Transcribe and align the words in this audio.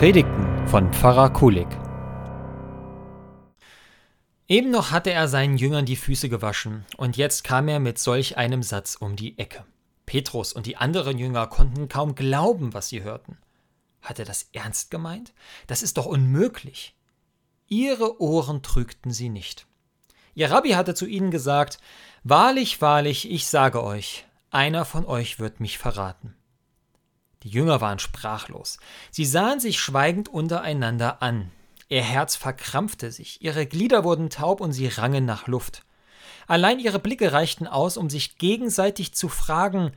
Predigten 0.00 0.66
von 0.66 0.90
Pfarrer 0.94 1.28
Kulig. 1.28 1.68
Eben 4.48 4.70
noch 4.70 4.92
hatte 4.92 5.10
er 5.10 5.28
seinen 5.28 5.58
Jüngern 5.58 5.84
die 5.84 5.96
Füße 5.96 6.30
gewaschen, 6.30 6.86
und 6.96 7.18
jetzt 7.18 7.44
kam 7.44 7.68
er 7.68 7.80
mit 7.80 7.98
solch 7.98 8.38
einem 8.38 8.62
Satz 8.62 8.96
um 8.98 9.14
die 9.14 9.38
Ecke. 9.38 9.62
Petrus 10.06 10.54
und 10.54 10.64
die 10.64 10.78
anderen 10.78 11.18
Jünger 11.18 11.46
konnten 11.48 11.90
kaum 11.90 12.14
glauben, 12.14 12.72
was 12.72 12.88
sie 12.88 13.02
hörten. 13.02 13.36
Hat 14.00 14.18
er 14.18 14.24
das 14.24 14.48
ernst 14.54 14.90
gemeint? 14.90 15.34
Das 15.66 15.82
ist 15.82 15.98
doch 15.98 16.06
unmöglich. 16.06 16.96
Ihre 17.68 18.22
Ohren 18.22 18.62
trügten 18.62 19.10
sie 19.10 19.28
nicht. 19.28 19.66
Ihr 20.32 20.50
Rabbi 20.50 20.70
hatte 20.70 20.94
zu 20.94 21.04
ihnen 21.04 21.30
gesagt, 21.30 21.78
Wahrlich, 22.24 22.80
wahrlich, 22.80 23.30
ich 23.30 23.48
sage 23.48 23.84
euch, 23.84 24.24
einer 24.50 24.86
von 24.86 25.04
euch 25.04 25.38
wird 25.38 25.60
mich 25.60 25.76
verraten. 25.76 26.39
Die 27.42 27.48
Jünger 27.48 27.80
waren 27.80 27.98
sprachlos. 27.98 28.78
Sie 29.10 29.24
sahen 29.24 29.60
sich 29.60 29.80
schweigend 29.80 30.28
untereinander 30.28 31.22
an. 31.22 31.50
Ihr 31.88 32.02
Herz 32.02 32.36
verkrampfte 32.36 33.10
sich, 33.10 33.42
ihre 33.42 33.66
Glieder 33.66 34.04
wurden 34.04 34.30
taub 34.30 34.60
und 34.60 34.72
sie 34.72 34.86
rangen 34.86 35.24
nach 35.24 35.46
Luft. 35.46 35.84
Allein 36.46 36.78
ihre 36.78 36.98
Blicke 36.98 37.32
reichten 37.32 37.66
aus, 37.66 37.96
um 37.96 38.10
sich 38.10 38.38
gegenseitig 38.38 39.14
zu 39.14 39.28
fragen 39.28 39.92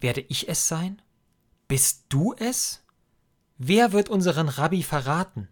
Werde 0.00 0.20
ich 0.22 0.48
es 0.48 0.68
sein? 0.68 1.00
Bist 1.68 2.06
du 2.10 2.34
es? 2.34 2.82
Wer 3.58 3.92
wird 3.92 4.08
unseren 4.08 4.48
Rabbi 4.48 4.82
verraten? 4.82 5.48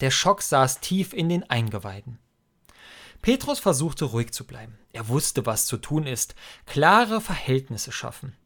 Der 0.00 0.10
Schock 0.10 0.42
saß 0.42 0.80
tief 0.80 1.12
in 1.12 1.28
den 1.28 1.48
Eingeweiden. 1.48 2.18
Petrus 3.20 3.60
versuchte 3.60 4.06
ruhig 4.06 4.32
zu 4.32 4.44
bleiben. 4.44 4.78
Er 4.92 5.08
wusste, 5.08 5.46
was 5.46 5.66
zu 5.66 5.76
tun 5.76 6.06
ist. 6.06 6.34
Klare 6.66 7.20
Verhältnisse 7.20 7.92
schaffen. 7.92 8.36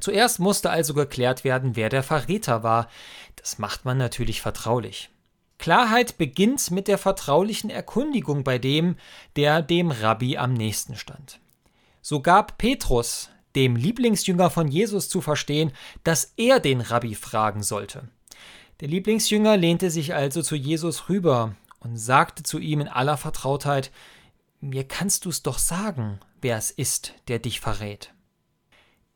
Zuerst 0.00 0.38
musste 0.40 0.70
also 0.70 0.94
geklärt 0.94 1.44
werden, 1.44 1.76
wer 1.76 1.88
der 1.88 2.02
Verräter 2.02 2.62
war. 2.62 2.88
Das 3.36 3.58
macht 3.58 3.84
man 3.84 3.98
natürlich 3.98 4.40
vertraulich. 4.40 5.10
Klarheit 5.58 6.18
beginnt 6.18 6.70
mit 6.70 6.86
der 6.86 6.98
vertraulichen 6.98 7.70
Erkundigung 7.70 8.44
bei 8.44 8.58
dem, 8.58 8.96
der 9.36 9.62
dem 9.62 9.90
Rabbi 9.90 10.36
am 10.36 10.52
nächsten 10.52 10.96
stand. 10.96 11.40
So 12.02 12.20
gab 12.20 12.58
Petrus, 12.58 13.30
dem 13.54 13.74
Lieblingsjünger 13.74 14.50
von 14.50 14.68
Jesus, 14.68 15.08
zu 15.08 15.20
verstehen, 15.20 15.72
dass 16.04 16.34
er 16.36 16.60
den 16.60 16.80
Rabbi 16.82 17.14
fragen 17.14 17.62
sollte. 17.62 18.08
Der 18.80 18.88
Lieblingsjünger 18.88 19.56
lehnte 19.56 19.90
sich 19.90 20.14
also 20.14 20.42
zu 20.42 20.54
Jesus 20.54 21.08
rüber 21.08 21.54
und 21.80 21.96
sagte 21.96 22.42
zu 22.42 22.58
ihm 22.58 22.82
in 22.82 22.88
aller 22.88 23.16
Vertrautheit 23.16 23.90
Mir 24.60 24.84
kannst 24.84 25.24
du's 25.24 25.42
doch 25.42 25.58
sagen, 25.58 26.20
wer 26.42 26.58
es 26.58 26.70
ist, 26.70 27.14
der 27.28 27.38
dich 27.38 27.60
verrät. 27.60 28.12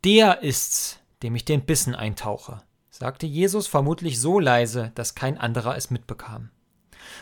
Der 0.02 0.42
ist's, 0.42 0.98
dem 1.22 1.36
ich 1.36 1.44
den 1.44 1.66
Bissen 1.66 1.94
eintauche, 1.94 2.62
sagte 2.88 3.26
Jesus 3.26 3.66
vermutlich 3.66 4.18
so 4.18 4.38
leise, 4.38 4.92
dass 4.94 5.14
kein 5.14 5.36
anderer 5.36 5.76
es 5.76 5.90
mitbekam. 5.90 6.48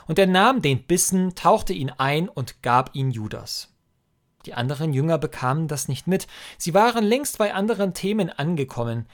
Und 0.06 0.16
er 0.20 0.28
nahm 0.28 0.62
den 0.62 0.84
Bissen, 0.84 1.34
tauchte 1.34 1.72
ihn 1.72 1.90
ein 1.90 2.28
und 2.28 2.62
gab 2.62 2.94
ihn 2.94 3.10
Judas. 3.10 3.74
Die 4.46 4.54
anderen 4.54 4.92
Jünger 4.92 5.18
bekamen 5.18 5.66
das 5.66 5.88
nicht 5.88 6.06
mit, 6.06 6.28
sie 6.56 6.72
waren 6.72 7.04
längst 7.04 7.38
bei 7.38 7.52
anderen 7.52 7.94
Themen 7.94 8.30
angekommen. 8.30 9.08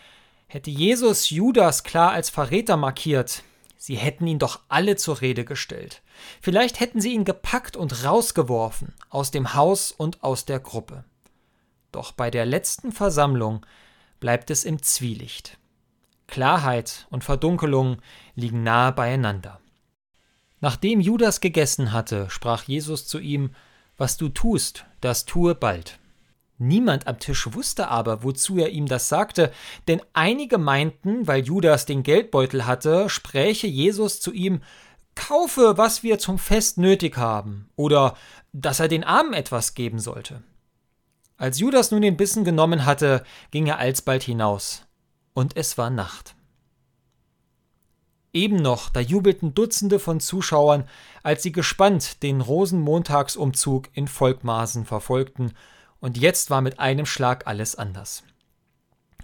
Hätte 0.47 0.71
Jesus 0.71 1.31
Judas 1.31 1.85
klar 1.85 2.13
als 2.13 2.29
Verräter 2.29 2.77
markiert, 2.77 3.45
sie 3.79 3.97
hätten 3.97 4.27
ihn 4.27 4.39
doch 4.39 4.61
alle 4.69 4.97
zur 4.97 5.23
Rede 5.23 5.47
gestellt. 5.47 6.03
Vielleicht 6.43 6.81
hätten 6.81 7.01
sie 7.01 7.15
ihn 7.15 7.25
gepackt 7.25 7.79
und 7.79 8.05
rausgeworfen, 8.05 8.93
aus 9.09 9.31
dem 9.31 9.55
Haus 9.55 9.91
und 9.91 10.23
aus 10.23 10.45
der 10.45 10.61
Gruppe. 10.61 11.05
Doch 11.95 12.11
bei 12.11 12.29
der 12.29 12.45
letzten 12.45 12.91
Versammlung 12.91 13.65
bleibt 14.19 14.51
es 14.51 14.65
im 14.65 14.83
Zwielicht. 14.83 15.59
Klarheit 16.27 17.07
und 17.11 17.23
Verdunkelung 17.23 17.99
liegen 18.35 18.65
nahe 18.65 18.91
beieinander. 18.91 19.61
Nachdem 20.59 20.99
Judas 20.99 21.41
gegessen 21.41 21.93
hatte, 21.93 22.29
sprach 22.31 22.65
Jesus 22.65 23.07
zu 23.07 23.21
ihm, 23.21 23.55
Was 23.97 24.17
du 24.17 24.29
tust, 24.29 24.87
das 25.01 25.25
tue 25.25 25.55
bald. 25.55 26.01
Niemand 26.59 27.07
am 27.07 27.21
Tisch 27.21 27.55
wusste 27.55 27.87
aber, 27.87 28.25
wozu 28.25 28.59
er 28.59 28.71
ihm 28.71 28.87
das 28.87 29.09
sagte, 29.09 29.53
denn 29.87 30.03
einige 30.15 30.59
meinten, 30.59 31.29
weil 31.29 31.45
Judas 31.45 31.87
den 31.87 32.03
Geldbeutel 32.03 32.67
hatte, 32.67 33.09
spräche 33.09 33.69
Jesus 33.69 34.19
zu 34.19 34.33
ihm 34.33 34.63
Kaufe, 35.15 35.79
was 35.79 36.03
wir 36.03 36.19
zum 36.19 36.41
Fest 36.41 36.77
nötig 36.77 37.19
haben, 37.19 37.69
oder 37.77 38.17
dass 38.53 38.81
er 38.81 38.89
den 38.89 39.05
Armen 39.05 39.33
etwas 39.33 39.75
geben 39.75 40.01
sollte. 40.01 40.43
Als 41.37 41.59
Judas 41.59 41.91
nun 41.91 42.03
den 42.03 42.17
Bissen 42.17 42.45
genommen 42.45 42.87
hatte, 42.87 43.25
ging 43.51 43.67
er 43.67 43.79
alsbald 43.79 44.23
hinaus, 44.23 44.83
und 45.33 45.57
es 45.57 45.77
war 45.77 45.91
Nacht. 45.91 46.37
Eben 48.33 48.57
noch, 48.57 48.89
da 48.89 49.01
jubelten 49.01 49.55
Dutzende 49.55 49.99
von 49.99 50.21
Zuschauern, 50.21 50.89
als 51.23 51.43
sie 51.43 51.53
gespannt 51.53 52.23
den 52.23 52.41
Rosenmontagsumzug 52.41 53.89
in 53.93 54.09
Volkmaßen 54.09 54.85
verfolgten, 54.85 55.53
und 56.01 56.19
jetzt 56.19 56.51
war 56.51 56.61
mit 56.61 56.81
einem 56.81 57.07
Schlag 57.07 57.47
alles 57.47 57.77
anders. 57.77 58.25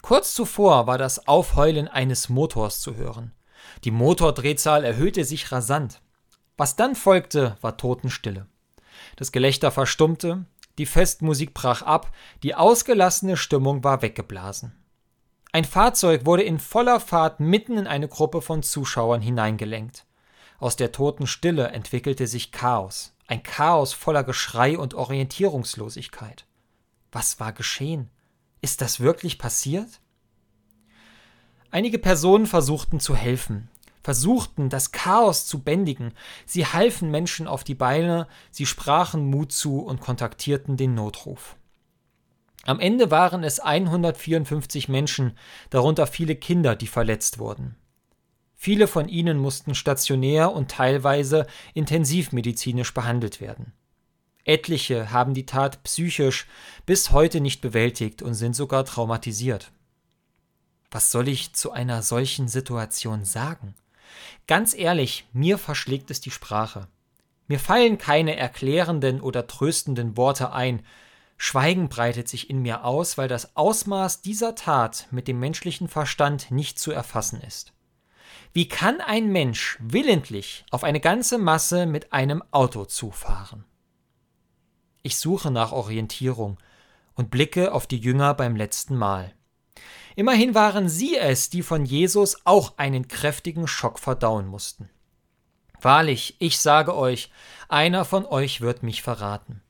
Kurz 0.02 0.34
zuvor 0.34 0.86
war 0.86 0.96
das 0.96 1.28
Aufheulen 1.28 1.88
eines 1.88 2.28
Motors 2.28 2.80
zu 2.80 2.96
hören. 2.96 3.32
Die 3.84 3.90
Motordrehzahl 3.90 4.84
erhöhte 4.84 5.24
sich 5.24 5.52
rasant. 5.52 6.00
Was 6.56 6.76
dann 6.76 6.94
folgte, 6.94 7.56
war 7.60 7.76
Totenstille. 7.76 8.46
Das 9.16 9.32
Gelächter 9.32 9.70
verstummte, 9.70 10.44
die 10.80 10.86
Festmusik 10.86 11.52
brach 11.52 11.82
ab, 11.82 12.10
die 12.42 12.54
ausgelassene 12.54 13.36
Stimmung 13.36 13.84
war 13.84 14.00
weggeblasen. 14.00 14.72
Ein 15.52 15.66
Fahrzeug 15.66 16.24
wurde 16.24 16.42
in 16.42 16.58
voller 16.58 17.00
Fahrt 17.00 17.38
mitten 17.38 17.76
in 17.76 17.86
eine 17.86 18.08
Gruppe 18.08 18.40
von 18.40 18.62
Zuschauern 18.62 19.20
hineingelenkt. 19.20 20.06
Aus 20.58 20.76
der 20.76 20.90
toten 20.90 21.26
Stille 21.26 21.68
entwickelte 21.68 22.26
sich 22.26 22.50
Chaos, 22.50 23.14
ein 23.26 23.42
Chaos 23.42 23.92
voller 23.92 24.24
Geschrei 24.24 24.78
und 24.78 24.94
Orientierungslosigkeit. 24.94 26.46
Was 27.12 27.38
war 27.40 27.52
geschehen? 27.52 28.08
Ist 28.62 28.80
das 28.80 29.00
wirklich 29.00 29.38
passiert? 29.38 30.00
Einige 31.70 31.98
Personen 31.98 32.46
versuchten 32.46 33.00
zu 33.00 33.14
helfen, 33.14 33.68
versuchten, 34.02 34.68
das 34.68 34.92
Chaos 34.92 35.46
zu 35.46 35.62
bändigen. 35.62 36.12
Sie 36.46 36.66
halfen 36.66 37.10
Menschen 37.10 37.46
auf 37.46 37.64
die 37.64 37.74
Beine, 37.74 38.26
sie 38.50 38.66
sprachen 38.66 39.28
Mut 39.30 39.52
zu 39.52 39.80
und 39.80 40.00
kontaktierten 40.00 40.76
den 40.76 40.94
Notruf. 40.94 41.56
Am 42.64 42.78
Ende 42.78 43.10
waren 43.10 43.42
es 43.42 43.60
154 43.60 44.88
Menschen, 44.88 45.36
darunter 45.70 46.06
viele 46.06 46.36
Kinder, 46.36 46.76
die 46.76 46.86
verletzt 46.86 47.38
wurden. 47.38 47.76
Viele 48.54 48.86
von 48.86 49.08
ihnen 49.08 49.38
mussten 49.38 49.74
stationär 49.74 50.52
und 50.52 50.70
teilweise 50.70 51.46
intensivmedizinisch 51.72 52.92
behandelt 52.92 53.40
werden. 53.40 53.72
Etliche 54.44 55.10
haben 55.10 55.32
die 55.32 55.46
Tat 55.46 55.82
psychisch 55.84 56.46
bis 56.84 57.10
heute 57.10 57.40
nicht 57.40 57.62
bewältigt 57.62 58.20
und 58.20 58.34
sind 58.34 58.54
sogar 58.54 58.84
traumatisiert. 58.84 59.72
Was 60.90 61.10
soll 61.10 61.28
ich 61.28 61.54
zu 61.54 61.72
einer 61.72 62.02
solchen 62.02 62.48
Situation 62.48 63.24
sagen? 63.24 63.74
Ganz 64.46 64.74
ehrlich, 64.74 65.26
mir 65.32 65.58
verschlägt 65.58 66.10
es 66.10 66.20
die 66.20 66.30
Sprache. 66.30 66.88
Mir 67.46 67.58
fallen 67.58 67.98
keine 67.98 68.36
erklärenden 68.36 69.20
oder 69.20 69.46
tröstenden 69.46 70.16
Worte 70.16 70.52
ein. 70.52 70.84
Schweigen 71.36 71.88
breitet 71.88 72.28
sich 72.28 72.48
in 72.48 72.62
mir 72.62 72.84
aus, 72.84 73.18
weil 73.18 73.28
das 73.28 73.56
Ausmaß 73.56 74.22
dieser 74.22 74.54
Tat 74.54 75.08
mit 75.10 75.26
dem 75.26 75.40
menschlichen 75.40 75.88
Verstand 75.88 76.50
nicht 76.50 76.78
zu 76.78 76.92
erfassen 76.92 77.40
ist. 77.40 77.72
Wie 78.52 78.68
kann 78.68 79.00
ein 79.00 79.30
Mensch 79.30 79.78
willentlich 79.80 80.64
auf 80.70 80.84
eine 80.84 81.00
ganze 81.00 81.38
Masse 81.38 81.86
mit 81.86 82.12
einem 82.12 82.42
Auto 82.50 82.84
zufahren? 82.84 83.64
Ich 85.02 85.18
suche 85.18 85.50
nach 85.50 85.72
Orientierung 85.72 86.58
und 87.14 87.30
blicke 87.30 87.72
auf 87.72 87.86
die 87.86 87.98
Jünger 87.98 88.34
beim 88.34 88.56
letzten 88.56 88.96
Mal. 88.96 89.32
Immerhin 90.20 90.54
waren 90.54 90.90
sie 90.90 91.16
es, 91.16 91.48
die 91.48 91.62
von 91.62 91.86
Jesus 91.86 92.44
auch 92.44 92.76
einen 92.76 93.08
kräftigen 93.08 93.66
Schock 93.66 93.98
verdauen 93.98 94.46
mussten. 94.46 94.90
Wahrlich, 95.80 96.36
ich 96.40 96.58
sage 96.58 96.94
euch, 96.94 97.30
einer 97.70 98.04
von 98.04 98.26
euch 98.26 98.60
wird 98.60 98.82
mich 98.82 99.00
verraten. 99.00 99.62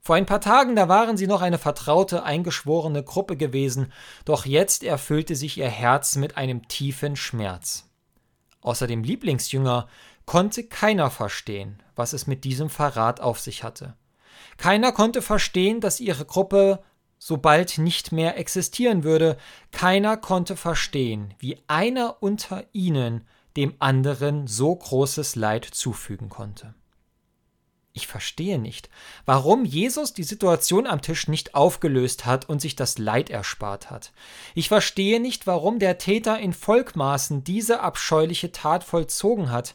Vor 0.00 0.16
ein 0.16 0.26
paar 0.26 0.40
Tagen, 0.40 0.74
da 0.74 0.88
waren 0.88 1.16
sie 1.16 1.28
noch 1.28 1.42
eine 1.42 1.58
vertraute, 1.58 2.24
eingeschworene 2.24 3.04
Gruppe 3.04 3.36
gewesen, 3.36 3.92
doch 4.24 4.46
jetzt 4.46 4.82
erfüllte 4.82 5.36
sich 5.36 5.58
ihr 5.58 5.68
Herz 5.68 6.16
mit 6.16 6.36
einem 6.36 6.66
tiefen 6.66 7.14
Schmerz. 7.14 7.88
Außer 8.60 8.88
dem 8.88 9.04
Lieblingsjünger 9.04 9.86
konnte 10.26 10.64
keiner 10.64 11.08
verstehen, 11.08 11.80
was 11.94 12.14
es 12.14 12.26
mit 12.26 12.42
diesem 12.42 12.68
Verrat 12.68 13.20
auf 13.20 13.38
sich 13.38 13.62
hatte. 13.62 13.94
Keiner 14.56 14.90
konnte 14.90 15.22
verstehen, 15.22 15.80
dass 15.80 16.00
ihre 16.00 16.24
Gruppe 16.24 16.82
sobald 17.18 17.78
nicht 17.78 18.12
mehr 18.12 18.38
existieren 18.38 19.04
würde. 19.04 19.36
Keiner 19.70 20.16
konnte 20.16 20.56
verstehen, 20.56 21.34
wie 21.38 21.58
einer 21.66 22.22
unter 22.22 22.64
ihnen 22.72 23.24
dem 23.56 23.74
anderen 23.80 24.46
so 24.46 24.74
großes 24.74 25.34
Leid 25.36 25.64
zufügen 25.64 26.28
konnte. 26.28 26.74
Ich 27.92 28.06
verstehe 28.06 28.60
nicht, 28.60 28.90
warum 29.24 29.64
Jesus 29.64 30.12
die 30.12 30.22
Situation 30.22 30.86
am 30.86 31.02
Tisch 31.02 31.26
nicht 31.26 31.56
aufgelöst 31.56 32.26
hat 32.26 32.48
und 32.48 32.60
sich 32.60 32.76
das 32.76 32.96
Leid 32.98 33.28
erspart 33.28 33.90
hat. 33.90 34.12
Ich 34.54 34.68
verstehe 34.68 35.18
nicht, 35.18 35.48
warum 35.48 35.80
der 35.80 35.98
Täter 35.98 36.38
in 36.38 36.52
Volkmaßen 36.52 37.42
diese 37.42 37.80
abscheuliche 37.80 38.52
Tat 38.52 38.84
vollzogen 38.84 39.50
hat. 39.50 39.74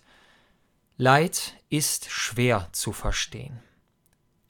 Leid 0.96 1.56
ist 1.70 2.10
schwer 2.10 2.70
zu 2.72 2.94
verstehen. 2.94 3.60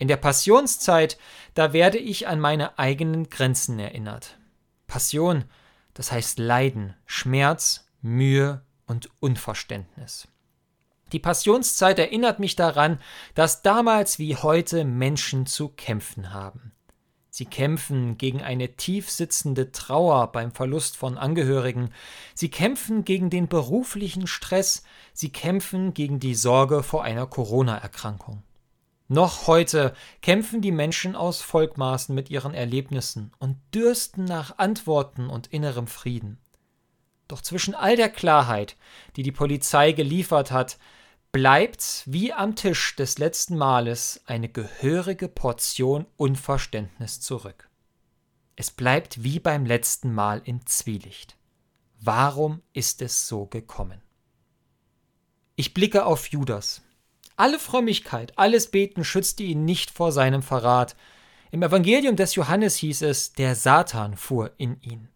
In 0.03 0.09
der 0.09 0.17
Passionszeit, 0.17 1.17
da 1.53 1.71
werde 1.71 1.97
ich 1.97 2.27
an 2.27 2.37
meine 2.37 2.77
eigenen 2.77 3.29
Grenzen 3.29 3.79
erinnert. 3.79 4.37
Passion, 4.85 5.45
das 5.93 6.11
heißt 6.11 6.39
Leiden, 6.39 6.93
Schmerz, 7.05 7.87
Mühe 8.01 8.65
und 8.85 9.09
Unverständnis. 9.21 10.27
Die 11.13 11.19
Passionszeit 11.19 11.99
erinnert 11.99 12.39
mich 12.39 12.57
daran, 12.57 12.99
dass 13.33 13.61
damals 13.61 14.19
wie 14.19 14.35
heute 14.35 14.83
Menschen 14.83 15.45
zu 15.45 15.69
kämpfen 15.69 16.33
haben. 16.33 16.73
Sie 17.29 17.45
kämpfen 17.45 18.17
gegen 18.17 18.41
eine 18.41 18.75
tief 18.75 19.09
sitzende 19.09 19.71
Trauer 19.71 20.33
beim 20.33 20.51
Verlust 20.51 20.97
von 20.97 21.17
Angehörigen. 21.17 21.91
Sie 22.35 22.49
kämpfen 22.49 23.05
gegen 23.05 23.29
den 23.29 23.47
beruflichen 23.47 24.27
Stress. 24.27 24.83
Sie 25.13 25.29
kämpfen 25.31 25.93
gegen 25.93 26.19
die 26.19 26.35
Sorge 26.35 26.83
vor 26.83 27.05
einer 27.05 27.25
Corona-Erkrankung. 27.25 28.43
Noch 29.07 29.47
heute 29.47 29.93
kämpfen 30.21 30.61
die 30.61 30.71
Menschen 30.71 31.15
aus 31.15 31.41
Volkmaßen 31.41 32.15
mit 32.15 32.29
ihren 32.29 32.53
Erlebnissen 32.53 33.31
und 33.39 33.57
dürsten 33.73 34.23
nach 34.23 34.57
Antworten 34.57 35.27
und 35.27 35.47
innerem 35.47 35.87
Frieden. 35.87 36.39
Doch 37.27 37.41
zwischen 37.41 37.75
all 37.75 37.95
der 37.95 38.09
Klarheit, 38.09 38.77
die 39.15 39.23
die 39.23 39.31
Polizei 39.31 39.91
geliefert 39.91 40.51
hat, 40.51 40.77
bleibt 41.31 42.03
wie 42.05 42.31
am 42.31 42.55
Tisch 42.55 42.95
des 42.95 43.17
letzten 43.17 43.57
Males 43.57 44.21
eine 44.27 44.49
gehörige 44.49 45.27
Portion 45.27 46.05
Unverständnis 46.15 47.21
zurück. 47.21 47.69
Es 48.55 48.69
bleibt 48.69 49.23
wie 49.23 49.39
beim 49.39 49.65
letzten 49.65 50.13
Mal 50.13 50.43
im 50.45 50.65
Zwielicht. 50.67 51.35
Warum 51.99 52.61
ist 52.71 53.01
es 53.01 53.27
so 53.27 53.47
gekommen? 53.47 53.99
Ich 55.55 55.73
blicke 55.73 56.05
auf 56.05 56.27
Judas. 56.27 56.82
Alle 57.35 57.57
Frömmigkeit, 57.57 58.37
alles 58.37 58.69
Beten 58.69 59.03
schützte 59.03 59.43
ihn 59.43 59.65
nicht 59.65 59.89
vor 59.91 60.11
seinem 60.11 60.43
Verrat. 60.43 60.95
Im 61.51 61.63
Evangelium 61.63 62.15
des 62.15 62.35
Johannes 62.35 62.75
hieß 62.75 63.01
es, 63.01 63.33
der 63.33 63.55
Satan 63.55 64.15
fuhr 64.15 64.51
in 64.57 64.79
ihn. 64.81 65.09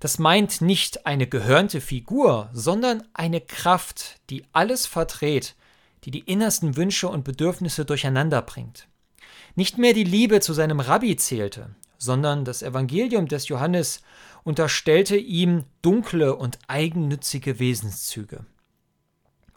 Das 0.00 0.18
meint 0.18 0.60
nicht 0.60 1.06
eine 1.06 1.26
gehörnte 1.26 1.80
Figur, 1.80 2.50
sondern 2.52 3.02
eine 3.14 3.40
Kraft, 3.40 4.16
die 4.30 4.44
alles 4.52 4.86
verdreht, 4.86 5.54
die 6.04 6.10
die 6.10 6.20
innersten 6.20 6.76
Wünsche 6.76 7.08
und 7.08 7.24
Bedürfnisse 7.24 7.84
durcheinander 7.84 8.42
bringt. 8.42 8.88
Nicht 9.56 9.78
mehr 9.78 9.94
die 9.94 10.04
Liebe 10.04 10.40
zu 10.40 10.52
seinem 10.52 10.78
Rabbi 10.78 11.16
zählte, 11.16 11.74
sondern 11.96 12.44
das 12.44 12.62
Evangelium 12.62 13.26
des 13.26 13.48
Johannes 13.48 14.02
unterstellte 14.44 15.16
ihm 15.16 15.64
dunkle 15.82 16.36
und 16.36 16.58
eigennützige 16.68 17.58
Wesenszüge. 17.58 18.46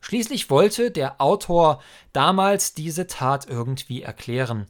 Schließlich 0.02 0.50
wollte 0.50 0.92
der 0.92 1.22
Autor 1.22 1.82
damals 2.12 2.74
diese 2.74 3.08
Tat 3.08 3.48
irgendwie 3.48 4.02
erklären. 4.02 4.68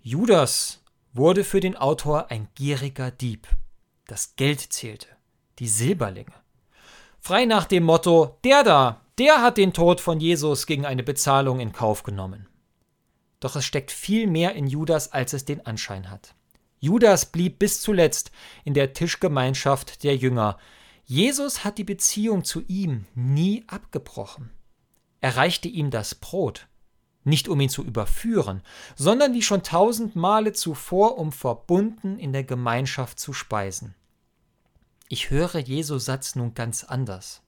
Judas 0.00 0.82
wurde 1.12 1.44
für 1.44 1.60
den 1.60 1.76
Autor 1.76 2.30
ein 2.30 2.48
gieriger 2.54 3.10
Dieb 3.10 3.48
das 4.12 4.36
Geld 4.36 4.60
zählte, 4.60 5.08
die 5.58 5.68
Silberlinge. 5.68 6.34
Frei 7.18 7.46
nach 7.46 7.64
dem 7.64 7.84
Motto, 7.84 8.36
der 8.44 8.62
da, 8.62 9.00
der 9.18 9.40
hat 9.40 9.56
den 9.56 9.72
Tod 9.72 10.02
von 10.02 10.20
Jesus 10.20 10.66
gegen 10.66 10.84
eine 10.84 11.02
Bezahlung 11.02 11.60
in 11.60 11.72
Kauf 11.72 12.02
genommen. 12.02 12.46
Doch 13.40 13.56
es 13.56 13.64
steckt 13.64 13.90
viel 13.90 14.26
mehr 14.26 14.54
in 14.54 14.66
Judas, 14.66 15.12
als 15.12 15.32
es 15.32 15.44
den 15.44 15.64
Anschein 15.64 16.10
hat. 16.10 16.34
Judas 16.78 17.26
blieb 17.26 17.58
bis 17.58 17.80
zuletzt 17.80 18.32
in 18.64 18.74
der 18.74 18.92
Tischgemeinschaft 18.92 20.02
der 20.02 20.16
Jünger. 20.16 20.58
Jesus 21.04 21.64
hat 21.64 21.78
die 21.78 21.84
Beziehung 21.84 22.44
zu 22.44 22.62
ihm 22.68 23.06
nie 23.14 23.64
abgebrochen. 23.66 24.50
Er 25.20 25.36
reichte 25.36 25.68
ihm 25.68 25.90
das 25.90 26.14
Brot, 26.14 26.68
nicht 27.24 27.48
um 27.48 27.60
ihn 27.60 27.68
zu 27.68 27.84
überführen, 27.84 28.62
sondern 28.96 29.32
wie 29.34 29.42
schon 29.42 29.62
tausend 29.62 30.16
Male 30.16 30.52
zuvor, 30.52 31.18
um 31.18 31.32
verbunden 31.32 32.18
in 32.18 32.32
der 32.32 32.44
Gemeinschaft 32.44 33.20
zu 33.20 33.32
speisen. 33.32 33.94
Ich 35.08 35.30
höre 35.30 35.58
Jesu 35.58 35.98
Satz 35.98 36.34
nun 36.34 36.54
ganz 36.54 36.84
anders. 36.84 37.42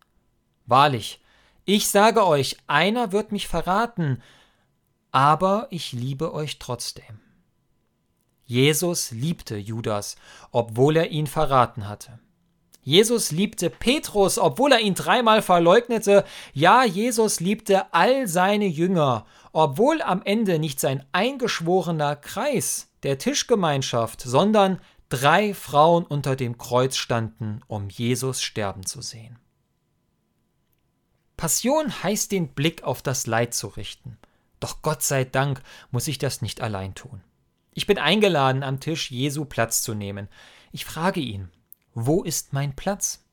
Wahrlich, 0.66 1.20
ich 1.64 1.88
sage 1.88 2.26
euch, 2.26 2.58
einer 2.66 3.12
wird 3.12 3.32
mich 3.32 3.48
verraten, 3.48 4.22
aber 5.10 5.66
ich 5.70 5.92
liebe 5.92 6.34
euch 6.34 6.58
trotzdem. 6.58 7.20
Jesus 8.44 9.10
liebte 9.12 9.56
Judas, 9.56 10.16
obwohl 10.50 10.96
er 10.96 11.10
ihn 11.10 11.26
verraten 11.26 11.88
hatte. 11.88 12.18
Jesus 12.84 13.32
liebte 13.32 13.70
Petrus, 13.70 14.38
obwohl 14.38 14.72
er 14.72 14.80
ihn 14.80 14.94
dreimal 14.94 15.40
verleugnete. 15.40 16.24
Ja, 16.52 16.84
Jesus 16.84 17.40
liebte 17.40 17.92
all 17.94 18.28
seine 18.28 18.66
Jünger, 18.66 19.24
obwohl 19.52 20.02
am 20.02 20.22
Ende 20.22 20.58
nicht 20.58 20.78
sein 20.78 21.04
eingeschworener 21.12 22.14
Kreis 22.14 22.90
der 23.02 23.18
Tischgemeinschaft, 23.18 24.20
sondern 24.20 24.80
drei 25.08 25.54
Frauen 25.54 26.04
unter 26.04 26.36
dem 26.36 26.58
Kreuz 26.58 26.96
standen, 26.96 27.60
um 27.66 27.88
Jesus 27.88 28.42
sterben 28.42 28.84
zu 28.84 29.00
sehen. 29.00 29.38
Passion 31.36 32.02
heißt 32.02 32.32
den 32.32 32.48
Blick 32.48 32.84
auf 32.84 33.00
das 33.00 33.26
Leid 33.26 33.54
zu 33.54 33.68
richten. 33.68 34.18
Doch 34.60 34.82
Gott 34.82 35.02
sei 35.02 35.24
Dank 35.24 35.62
muss 35.90 36.06
ich 36.06 36.18
das 36.18 36.42
nicht 36.42 36.60
allein 36.60 36.94
tun. 36.94 37.22
Ich 37.72 37.86
bin 37.86 37.98
eingeladen, 37.98 38.62
am 38.62 38.78
Tisch 38.78 39.10
Jesu 39.10 39.44
Platz 39.44 39.82
zu 39.82 39.94
nehmen. 39.94 40.28
Ich 40.70 40.84
frage 40.84 41.20
ihn, 41.20 41.50
wo 41.94 42.22
ist 42.22 42.52
mein 42.52 42.74
Platz? 42.74 43.24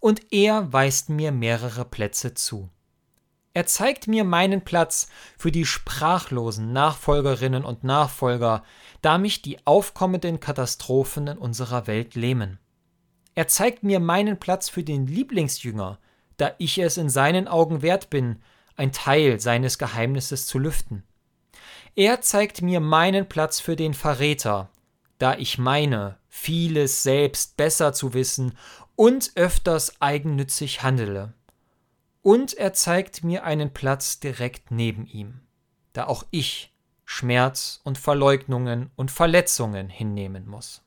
Und 0.00 0.32
er 0.32 0.72
weist 0.72 1.08
mir 1.08 1.32
mehrere 1.32 1.84
Plätze 1.84 2.34
zu. 2.34 2.70
Er 3.54 3.66
zeigt 3.66 4.06
mir 4.06 4.24
meinen 4.24 4.62
Platz 4.62 5.08
für 5.38 5.50
die 5.50 5.64
sprachlosen 5.64 6.72
Nachfolgerinnen 6.72 7.64
und 7.64 7.84
Nachfolger, 7.84 8.62
da 9.00 9.16
mich 9.16 9.40
die 9.40 9.66
aufkommenden 9.66 10.40
Katastrophen 10.40 11.26
in 11.28 11.38
unserer 11.38 11.86
Welt 11.86 12.14
lähmen. 12.14 12.58
Er 13.34 13.48
zeigt 13.48 13.82
mir 13.82 13.98
meinen 13.98 14.38
Platz 14.38 14.68
für 14.68 14.82
den 14.82 15.06
Lieblingsjünger, 15.06 15.98
da 16.36 16.52
ich 16.58 16.78
es 16.78 16.98
in 16.98 17.08
seinen 17.08 17.48
Augen 17.48 17.80
wert 17.80 18.10
bin, 18.10 18.42
ein 18.76 18.92
Teil 18.92 19.40
seines 19.40 19.78
Geheimnisses 19.78 20.46
zu 20.46 20.58
lüften. 20.58 21.02
Er 21.94 22.20
zeigt 22.20 22.60
mir 22.60 22.80
meinen 22.80 23.26
Platz 23.26 23.58
für 23.58 23.74
den 23.74 23.94
Verräter, 23.94 24.68
da 25.18 25.34
ich 25.34 25.56
meine, 25.56 26.18
vieles 26.36 27.02
selbst 27.02 27.56
besser 27.56 27.92
zu 27.94 28.12
wissen 28.12 28.56
und 28.94 29.32
öfters 29.36 30.00
eigennützig 30.00 30.82
handele. 30.82 31.32
Und 32.20 32.54
er 32.54 32.72
zeigt 32.74 33.24
mir 33.24 33.44
einen 33.44 33.72
Platz 33.72 34.20
direkt 34.20 34.70
neben 34.70 35.06
ihm, 35.06 35.40
da 35.92 36.06
auch 36.06 36.24
ich 36.30 36.74
Schmerz 37.04 37.80
und 37.84 37.96
Verleugnungen 37.98 38.90
und 38.96 39.10
Verletzungen 39.10 39.88
hinnehmen 39.88 40.46
muss. 40.46 40.82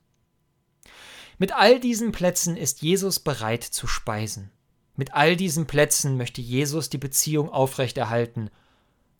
Mit 1.39 1.53
all 1.53 1.79
diesen 1.79 2.11
Plätzen 2.11 2.55
ist 2.55 2.81
Jesus 2.81 3.19
bereit 3.19 3.63
zu 3.63 3.87
speisen. 3.87 4.51
Mit 4.95 5.13
all 5.13 5.35
diesen 5.35 5.65
Plätzen 5.65 6.15
möchte 6.15 6.41
Jesus 6.41 6.89
die 6.89 6.97
Beziehung 6.97 7.49
aufrechterhalten, 7.49 8.49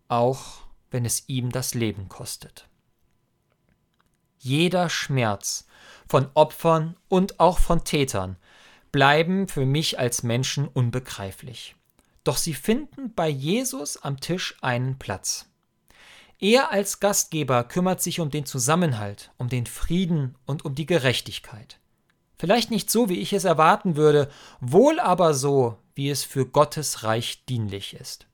auch 0.10 0.68
wenn 0.92 1.06
es 1.06 1.24
ihm 1.28 1.52
das 1.52 1.74
Leben 1.74 2.08
kostet. 2.08 2.68
Jeder 4.40 4.90
Schmerz 4.90 5.68
von 6.08 6.30
Opfern 6.34 6.96
und 7.08 7.40
auch 7.40 7.60
von 7.60 7.84
Tätern 7.84 8.38
bleiben 8.92 9.48
für 9.48 9.66
mich 9.66 10.00
als 10.00 10.24
Menschen 10.24 10.68
unbegreiflich. 10.68 11.76
Doch 12.24 12.38
sie 12.38 12.54
finden 12.54 13.14
bei 13.14 13.30
Jesus 13.30 13.98
am 13.98 14.20
Tisch 14.20 14.58
einen 14.62 14.98
Platz. 14.98 15.46
Er 16.40 16.72
als 16.72 17.00
Gastgeber 17.00 17.66
kümmert 17.66 18.02
sich 18.02 18.22
um 18.22 18.30
den 18.30 18.46
Zusammenhalt, 18.46 19.32
um 19.38 19.50
den 19.50 19.66
Frieden 19.66 20.36
und 20.46 20.64
um 20.64 20.74
die 20.74 20.86
Gerechtigkeit. 20.86 21.80
Vielleicht 22.38 22.72
nicht 22.72 22.90
so, 22.90 23.10
wie 23.10 23.20
ich 23.20 23.34
es 23.34 23.44
erwarten 23.44 23.98
würde, 23.98 24.32
wohl 24.62 25.02
aber 25.02 25.34
so, 25.34 25.78
wie 25.96 26.10
es 26.10 26.24
für 26.24 26.46
Gottes 26.46 27.04
Reich 27.04 27.44
dienlich 27.46 27.94
ist. 27.94 28.28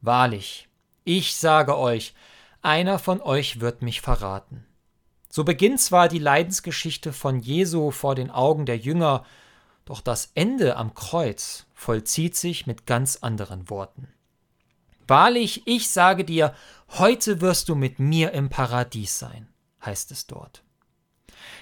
Wahrlich, 0.00 0.68
ich 1.04 1.36
sage 1.36 1.76
euch, 1.76 2.14
einer 2.62 2.98
von 2.98 3.20
euch 3.20 3.60
wird 3.60 3.82
mich 3.82 4.00
verraten. 4.00 4.65
So 5.36 5.44
beginnt 5.44 5.82
zwar 5.82 6.08
die 6.08 6.18
Leidensgeschichte 6.18 7.12
von 7.12 7.40
Jesu 7.40 7.90
vor 7.90 8.14
den 8.14 8.30
Augen 8.30 8.64
der 8.64 8.78
Jünger, 8.78 9.26
doch 9.84 10.00
das 10.00 10.30
Ende 10.34 10.78
am 10.78 10.94
Kreuz 10.94 11.66
vollzieht 11.74 12.34
sich 12.34 12.66
mit 12.66 12.86
ganz 12.86 13.18
anderen 13.20 13.68
Worten. 13.68 14.08
Wahrlich, 15.06 15.66
ich 15.66 15.90
sage 15.90 16.24
dir, 16.24 16.54
heute 16.88 17.42
wirst 17.42 17.68
du 17.68 17.74
mit 17.74 17.98
mir 17.98 18.32
im 18.32 18.48
Paradies 18.48 19.18
sein, 19.18 19.46
heißt 19.84 20.10
es 20.10 20.26
dort. 20.26 20.62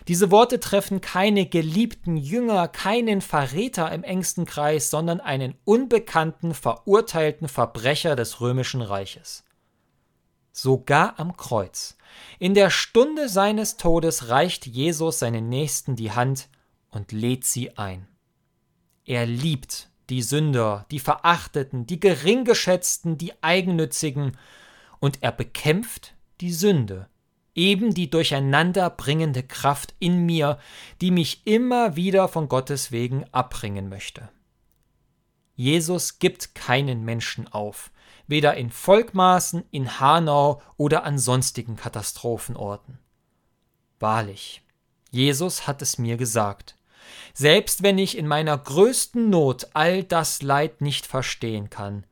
Diese 0.06 0.30
Worte 0.30 0.60
treffen 0.60 1.00
keine 1.00 1.44
geliebten 1.44 2.16
Jünger, 2.16 2.68
keinen 2.68 3.20
Verräter 3.22 3.90
im 3.90 4.04
engsten 4.04 4.44
Kreis, 4.44 4.88
sondern 4.88 5.18
einen 5.18 5.56
unbekannten, 5.64 6.54
verurteilten 6.54 7.48
Verbrecher 7.48 8.14
des 8.14 8.40
römischen 8.40 8.82
Reiches. 8.82 9.43
Sogar 10.54 11.18
am 11.18 11.37
Kreuz. 11.37 11.99
In 12.38 12.54
der 12.54 12.70
Stunde 12.70 13.28
seines 13.28 13.76
Todes 13.76 14.28
reicht 14.28 14.66
Jesus 14.66 15.18
seinen 15.18 15.49
Nächsten 15.49 15.96
die 15.96 16.12
Hand 16.12 16.49
und 16.90 17.12
lädt 17.12 17.44
sie 17.44 17.76
ein. 17.76 18.06
Er 19.04 19.26
liebt 19.26 19.90
die 20.11 20.23
Sünder, 20.23 20.87
die 20.90 21.00
Verachteten, 21.00 21.87
die 21.87 21.99
Geringgeschätzten, 22.00 23.18
die 23.18 23.32
Eigennützigen, 23.42 24.37
und 25.00 25.23
er 25.23 25.32
bekämpft 25.32 26.14
die 26.40 26.52
Sünde, 26.52 27.08
eben 27.54 27.92
die 27.92 28.08
durcheinanderbringende 28.08 29.42
Kraft 29.42 29.94
in 29.99 30.25
mir, 30.25 30.58
die 31.00 31.11
mich 31.11 31.46
immer 31.46 31.96
wieder 31.96 32.28
von 32.28 32.49
Gottes 32.49 32.92
wegen 32.92 33.25
abbringen 33.32 33.88
möchte. 33.88 34.30
Jesus 35.56 36.18
gibt 36.18 36.54
keinen 36.54 37.04
Menschen 37.04 37.49
auf, 37.49 37.90
weder 38.26 38.54
in 38.54 38.70
Volkmaßen, 38.70 39.64
in 39.70 40.00
Hanau 40.00 40.62
oder 40.76 41.04
an 41.04 41.18
sonstigen 41.18 41.76
Katastrophenorten. 41.76 42.98
Wahrlich, 44.00 44.62
Jesus 45.10 45.66
hat 45.66 45.82
es 45.82 45.98
mir 45.98 46.16
gesagt. 46.16 46.76
Selbst 47.32 47.82
wenn 47.82 47.98
ich 47.98 48.16
in 48.16 48.26
meiner 48.26 48.56
größten 48.56 49.28
Not 49.28 49.68
all 49.74 50.04
das 50.04 50.42
Leid 50.42 50.80
nicht 50.80 51.06
verstehen 51.06 51.70
kann, 51.70 52.06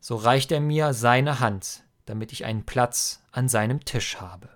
so 0.00 0.16
reicht 0.16 0.52
er 0.52 0.60
mir 0.60 0.92
seine 0.92 1.40
Hand, 1.40 1.84
damit 2.04 2.32
ich 2.32 2.44
einen 2.44 2.66
Platz 2.66 3.22
an 3.32 3.48
seinem 3.48 3.84
Tisch 3.84 4.20
habe. 4.20 4.50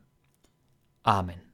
Amen. 1.03 1.48